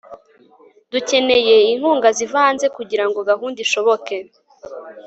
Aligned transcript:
dukeneye 0.91 1.55
inkunga 1.73 2.09
ziva 2.17 2.37
hanze 2.45 2.65
kugira 2.75 3.05
ngo 3.07 3.19
gahunda 3.29 3.57
ishoboke 3.65 4.15